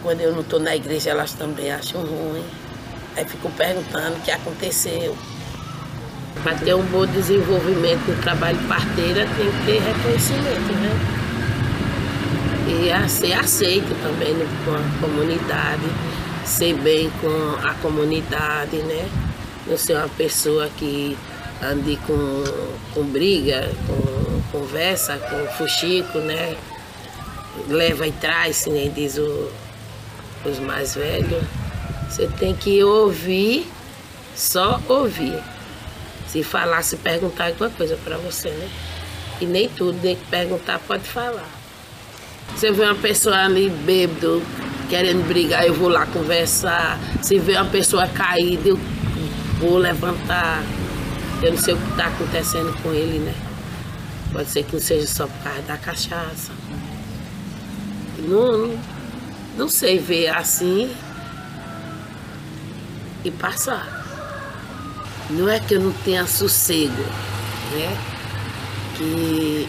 Quando 0.02 0.20
eu 0.20 0.32
não 0.32 0.40
estou 0.40 0.58
na 0.58 0.74
igreja, 0.74 1.10
elas 1.10 1.32
também 1.34 1.70
acham 1.70 2.00
ruim. 2.00 2.44
Aí 3.16 3.24
ficam 3.24 3.50
perguntando 3.52 4.16
o 4.16 4.20
que 4.20 4.30
aconteceu. 4.30 5.16
Para 6.42 6.54
ter 6.54 6.74
um 6.74 6.82
bom 6.84 7.06
desenvolvimento 7.06 8.08
no 8.08 8.22
trabalho 8.22 8.58
parteira 8.68 9.26
tem 9.36 9.50
que 9.50 9.66
ter 9.66 9.80
reconhecimento, 9.82 10.72
né? 10.74 11.20
E 12.68 13.08
ser 13.08 13.32
aceito 13.32 13.94
também 14.02 14.34
com 14.64 14.74
a 14.74 15.00
comunidade, 15.00 15.82
ser 16.44 16.74
bem 16.74 17.10
com 17.20 17.66
a 17.66 17.74
comunidade, 17.74 18.76
né? 18.76 19.08
Não 19.66 19.76
ser 19.76 19.96
uma 19.96 20.08
pessoa 20.08 20.68
que 20.76 21.18
ande 21.62 21.98
com, 22.06 22.44
com 22.94 23.04
briga, 23.04 23.70
com 23.86 24.58
conversa, 24.58 25.18
com 25.18 25.46
fuxico, 25.56 26.18
né? 26.18 26.56
Leva 27.68 28.06
e 28.06 28.12
traz, 28.12 28.66
nem 28.66 28.90
diz 28.90 29.18
o, 29.18 29.50
os 30.44 30.58
mais 30.60 30.94
velhos. 30.94 31.44
Você 32.10 32.26
tem 32.26 32.52
que 32.56 32.82
ouvir, 32.82 33.70
só 34.34 34.80
ouvir. 34.88 35.40
Se 36.26 36.42
falar, 36.42 36.82
se 36.82 36.96
perguntar 36.96 37.46
alguma 37.46 37.70
coisa 37.70 37.96
para 38.04 38.16
você, 38.16 38.50
né? 38.50 38.68
E 39.40 39.46
nem 39.46 39.68
tudo 39.68 39.96
tem 40.02 40.16
que 40.16 40.26
perguntar, 40.26 40.80
pode 40.80 41.04
falar. 41.04 41.48
Você 42.54 42.72
vê 42.72 42.82
uma 42.82 42.96
pessoa 42.96 43.36
ali 43.36 43.70
bêbado, 43.70 44.42
querendo 44.88 45.26
brigar, 45.28 45.64
eu 45.64 45.72
vou 45.72 45.88
lá 45.88 46.04
conversar. 46.06 46.98
Se 47.22 47.38
vê 47.38 47.54
uma 47.54 47.66
pessoa 47.66 48.08
caída, 48.08 48.70
eu 48.70 48.78
vou 49.60 49.78
levantar. 49.78 50.64
Eu 51.40 51.52
não 51.52 51.58
sei 51.58 51.74
o 51.74 51.76
que 51.76 51.90
está 51.90 52.06
acontecendo 52.06 52.76
com 52.82 52.92
ele, 52.92 53.20
né? 53.20 53.34
Pode 54.32 54.50
ser 54.50 54.64
que 54.64 54.72
não 54.72 54.80
seja 54.80 55.06
só 55.06 55.28
por 55.28 55.44
causa 55.44 55.62
da 55.62 55.76
cachaça. 55.76 56.50
Não, 58.18 58.76
não 59.56 59.68
sei 59.68 59.98
ver 59.98 60.28
assim 60.28 60.92
e 63.24 63.30
passar. 63.30 64.06
Não 65.30 65.48
é 65.48 65.60
que 65.60 65.74
eu 65.74 65.80
não 65.80 65.92
tenha 65.92 66.26
sossego, 66.26 67.02
né? 67.72 67.96
Que 68.96 69.68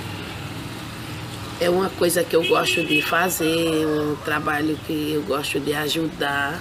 é 1.60 1.70
uma 1.70 1.90
coisa 1.90 2.24
que 2.24 2.36
eu 2.36 2.44
gosto 2.48 2.84
de 2.84 3.02
fazer, 3.02 3.86
um 3.86 4.16
trabalho 4.26 4.78
que 4.88 5.14
eu 5.14 5.22
gosto 5.24 5.60
de 5.60 5.74
ajudar, 5.74 6.60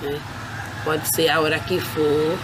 né? 0.00 0.20
Pode 0.84 1.08
ser 1.14 1.28
a 1.28 1.40
hora 1.40 1.58
que 1.58 1.80
for. 1.80 2.38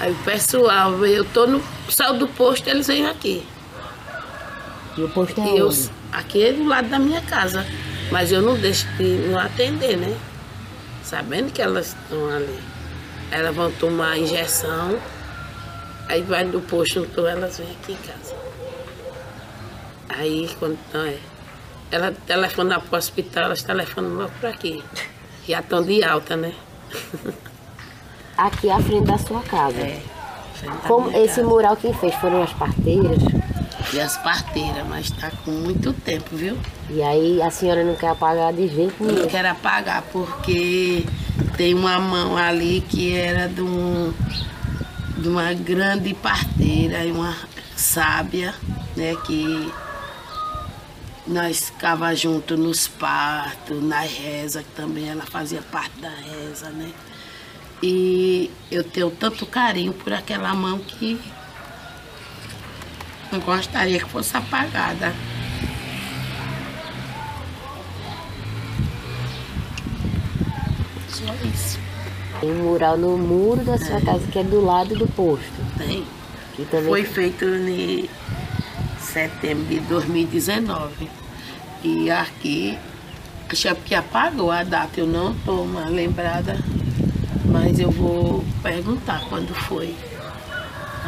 Aí 0.00 0.10
o 0.10 0.16
pessoal, 0.24 1.04
eu 1.06 1.24
tô 1.24 1.46
no 1.46 1.62
sal 1.88 2.18
do 2.18 2.26
posto, 2.26 2.68
eles 2.68 2.88
vêm 2.88 3.06
aqui. 3.06 3.46
E 4.96 5.02
o 5.02 5.08
posto 5.08 5.40
é 5.40 5.60
eu, 5.60 5.68
onde? 5.68 5.90
Aqui 6.10 6.42
é 6.44 6.52
do 6.52 6.64
lado 6.64 6.88
da 6.88 6.98
minha 6.98 7.20
casa. 7.20 7.64
Mas 8.10 8.32
eu 8.32 8.42
não 8.42 8.56
deixo 8.58 8.86
de 8.98 9.04
não 9.28 9.38
atender, 9.38 9.96
né? 9.96 10.18
Sabendo 11.04 11.52
que 11.52 11.62
elas 11.62 11.88
estão 11.88 12.28
ali. 12.28 12.71
Elas 13.32 13.56
vão 13.56 13.72
tomar 13.72 14.18
injeção, 14.18 14.98
aí 16.06 16.20
vai 16.22 16.44
do 16.44 16.60
posto, 16.60 17.08
elas 17.26 17.58
vêm 17.58 17.70
aqui 17.70 17.92
em 17.92 17.96
casa. 17.96 18.36
Aí 20.10 20.54
quando 20.58 20.78
não 20.92 21.06
é. 21.06 21.16
Ela 21.90 22.12
telefona 22.26 22.78
para 22.78 22.94
o 22.94 22.98
hospital, 22.98 23.44
elas 23.44 23.62
telefonam 23.62 24.10
logo 24.10 24.32
para 24.38 24.50
aqui. 24.50 24.84
Já 25.48 25.60
estão 25.60 25.82
de 25.82 26.04
alta, 26.04 26.36
né? 26.36 26.54
Aqui 28.36 28.70
à 28.70 28.78
frente 28.80 29.06
da 29.06 29.18
sua 29.18 29.42
casa. 29.42 29.78
É. 29.78 30.02
Como 30.86 31.10
esse 31.10 31.36
casa. 31.36 31.44
mural 31.44 31.76
quem 31.76 31.92
fez 31.94 32.14
foram 32.16 32.42
as 32.42 32.52
parteiras. 32.52 33.18
E 33.92 34.00
as 34.00 34.16
parteiras, 34.18 34.86
mas 34.88 35.06
está 35.06 35.30
com 35.44 35.50
muito 35.50 35.92
tempo, 35.92 36.34
viu? 36.36 36.58
E 36.88 37.02
aí 37.02 37.42
a 37.42 37.50
senhora 37.50 37.84
não 37.84 37.94
quer 37.94 38.08
apagar 38.10 38.52
de 38.52 38.66
jeito 38.68 38.94
Eu 39.00 39.06
não 39.06 39.14
nenhum. 39.14 39.28
quero 39.28 39.48
apagar 39.48 40.02
porque 40.12 41.04
tem 41.56 41.74
uma 41.74 41.98
mão 41.98 42.36
ali 42.36 42.82
que 42.88 43.14
era 43.14 43.48
de, 43.48 43.60
um, 43.60 44.12
de 45.18 45.28
uma 45.28 45.52
grande 45.52 46.14
parteira 46.14 47.04
e 47.04 47.12
uma 47.12 47.36
sábia, 47.76 48.54
né? 48.96 49.14
Que 49.26 49.70
nós 51.26 51.66
ficava 51.66 52.14
junto 52.14 52.56
nos 52.56 52.88
partos, 52.88 53.82
na 53.82 54.00
reza, 54.00 54.62
que 54.62 54.70
também 54.74 55.08
ela 55.08 55.24
fazia 55.24 55.60
parte 55.62 55.98
da 56.00 56.10
reza, 56.10 56.70
né? 56.70 56.90
E 57.82 58.50
eu 58.70 58.84
tenho 58.84 59.10
tanto 59.10 59.44
carinho 59.44 59.92
por 59.92 60.12
aquela 60.12 60.54
mão 60.54 60.78
que 60.78 61.20
não 63.32 63.40
gostaria 63.40 63.98
que 63.98 64.08
fosse 64.08 64.36
apagada. 64.36 65.14
Só 71.08 71.34
isso. 71.46 71.78
Tem 72.40 72.50
um 72.50 72.64
mural 72.64 72.98
no 72.98 73.16
muro 73.16 73.64
da 73.64 73.78
sua 73.78 74.00
casa 74.00 74.26
que 74.26 74.38
é 74.38 74.44
do 74.44 74.60
lado 74.60 74.94
do 74.94 75.06
posto. 75.06 75.52
Tem. 75.78 76.04
Que 76.54 76.64
também 76.66 76.88
Foi 76.88 77.04
feito 77.04 77.44
em 77.46 78.08
setembro 79.00 79.64
de 79.64 79.80
2019. 79.80 81.08
E 81.82 82.10
aqui, 82.10 82.78
acho 83.48 83.68
é 83.68 83.74
porque 83.74 83.94
apagou 83.94 84.50
a 84.50 84.62
data, 84.62 85.00
eu 85.00 85.06
não 85.06 85.32
estou 85.32 85.66
mais 85.66 85.90
lembrada, 85.90 86.58
mas 87.46 87.78
eu 87.78 87.90
vou 87.90 88.44
perguntar 88.62 89.22
quando 89.28 89.54
foi. 89.54 89.94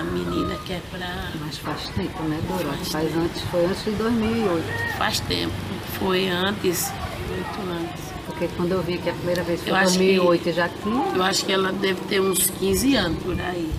A 0.07 0.11
menina 0.12 0.55
que 0.67 0.73
é 0.75 0.81
pra. 0.90 1.31
Mas 1.40 1.57
faz 1.59 1.88
tempo, 1.88 2.23
né, 2.25 2.38
Dora? 2.47 2.64
Faz 2.77 2.88
Faz 2.93 3.09
tempo. 3.09 3.21
antes, 3.25 3.43
foi 3.51 3.64
antes 3.64 3.85
de 3.85 3.90
2008. 3.93 4.97
Faz 4.99 5.21
tempo. 5.21 5.55
Foi 5.99 6.29
antes, 6.29 6.93
muito 7.29 7.71
antes. 7.81 8.05
Porque 8.27 8.49
quando 8.57 8.73
eu 8.73 8.83
vi 8.83 8.99
que 8.99 9.09
a 9.11 9.12
primeira 9.14 9.43
vez 9.43 9.61
foi 9.62 9.71
Eu 9.71 9.77
em 9.77 9.79
acho 9.79 9.93
que- 9.93 9.99
2008 10.17 10.53
já 10.53 10.69
tinha. 10.69 11.05
Eu 11.17 11.23
acho 11.23 11.45
que 11.45 11.53
ela 11.53 11.73
deve 11.73 12.01
ter 12.03 12.21
uns 12.21 12.51
15 12.51 12.95
anos 12.97 13.23
por 13.23 13.40
aí. 13.40 13.71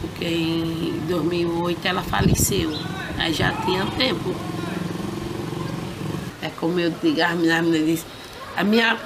porque 0.00 0.24
em 0.26 1.00
2008 1.08 1.84
ela 1.86 2.02
faleceu. 2.02 2.72
Aí 3.18 3.32
já 3.32 3.52
tinha 3.52 3.84
tempo. 3.98 4.34
É 6.42 6.48
como 6.60 6.78
eu 6.80 6.90
digo, 7.02 7.20
a 7.22 7.28
menina 7.34 7.62
disse, 7.84 8.04
a 8.56 8.64
minha, 8.64 8.96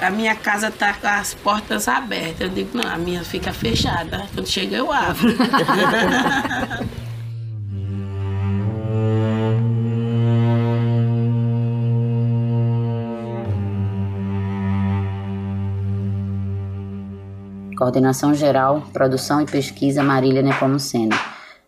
a 0.00 0.10
minha 0.10 0.34
casa 0.34 0.68
está 0.68 0.94
com 0.94 1.06
as 1.06 1.34
portas 1.34 1.88
abertas. 1.88 2.40
Eu 2.40 2.48
digo, 2.48 2.76
não, 2.76 2.90
a 2.90 2.96
minha 2.96 3.22
fica 3.22 3.52
fechada. 3.52 4.26
Quando 4.34 4.48
chega 4.48 4.76
eu 4.76 4.92
abro. 4.92 5.34
Coordenação 17.80 18.34
Geral, 18.34 18.82
Produção 18.92 19.40
e 19.40 19.46
Pesquisa 19.46 20.02
Marília 20.02 20.42
Nepomuceno. 20.42 21.16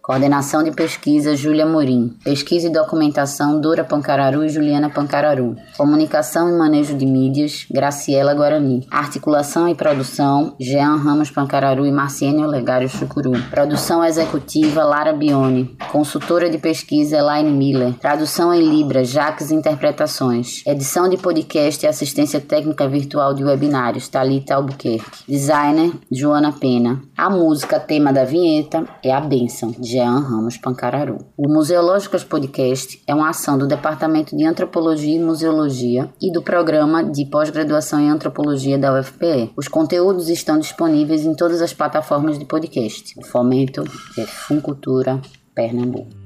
Coordenação 0.03 0.65
de 0.65 0.73
pesquisa 0.73 1.37
Júlia 1.37 1.65
Morim. 1.65 2.17
Pesquisa 2.25 2.67
e 2.67 2.73
documentação 2.73 3.61
Dora 3.61 3.85
Pancararu 3.85 4.43
e 4.43 4.49
Juliana 4.49 4.91
Pancararu. 4.91 5.55
Comunicação 5.77 6.49
e 6.49 6.59
manejo 6.59 6.97
de 6.97 7.07
mídias 7.07 7.67
Graciela 7.71 8.35
Guarani. 8.35 8.85
Articulação 8.91 9.69
e 9.69 9.77
produção 9.77 10.57
Jean 10.59 10.97
Ramos 10.97 11.31
Pancararu 11.31 11.87
e 11.87 11.93
Marciene 11.93 12.43
Olegário 12.43 12.89
Chucuru. 12.89 13.31
Produção 13.49 14.05
executiva 14.05 14.83
Lara 14.83 15.13
Bione. 15.13 15.71
Consultora 15.93 16.51
de 16.51 16.59
pesquisa 16.59 17.19
Elaine 17.19 17.53
Miller. 17.53 17.95
Tradução 17.95 18.53
em 18.53 18.61
Libra 18.61 19.05
Jaques 19.05 19.53
Interpretações. 19.53 20.67
Edição 20.67 21.09
de 21.09 21.17
podcast 21.17 21.87
e 21.87 21.89
assistência 21.89 22.41
técnica 22.41 22.89
virtual 22.89 23.35
de 23.35 23.45
webinários 23.45 24.09
Talita 24.09 24.57
Albuquerque. 24.57 25.23
Designer 25.29 25.93
Joana 26.11 26.51
Pena. 26.51 27.01
A 27.17 27.31
música 27.31 27.79
tema 27.79 28.13
da 28.13 28.25
vinheta 28.25 28.85
é 29.01 29.13
a 29.13 29.21
Benção 29.21 29.71
Jean 29.93 30.21
Ramos 30.21 30.57
Pancararu. 30.57 31.19
O 31.37 31.47
Museológicas 31.49 32.25
Podcast 32.25 33.03
é 33.07 33.15
uma 33.15 33.29
ação 33.29 33.59
do 33.59 33.67
Departamento 33.67 34.35
de 34.35 34.47
Antropologia 34.47 35.17
e 35.17 35.23
Museologia 35.23 36.09
e 36.21 36.33
do 36.33 36.41
Programa 36.41 37.05
de 37.05 37.27
Pós-Graduação 37.27 38.01
em 38.01 38.09
Antropologia 38.09 38.79
da 38.79 38.99
UFPE. 38.99 39.53
Os 39.55 39.69
conteúdos 39.69 40.31
estão 40.31 40.59
disponíveis 40.59 41.27
em 41.27 41.35
todas 41.35 41.61
as 41.61 41.75
plataformas 41.75 42.39
de 42.39 42.47
podcast. 42.47 43.15
Fomento 43.27 43.85
é 44.17 44.25
Funcultura 44.25 45.21
Pernambuco. 45.55 46.22